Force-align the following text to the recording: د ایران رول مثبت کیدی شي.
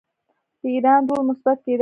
د 0.61 0.63
ایران 0.75 1.01
رول 1.09 1.23
مثبت 1.29 1.57
کیدی 1.65 1.73
شي. 1.77 1.79